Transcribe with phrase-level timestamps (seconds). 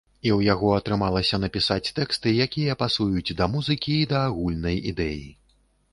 [0.09, 5.25] І ў яго атрымалася напісаць тэксты, якія пасуюць да музыкі і да агульнай ідэі.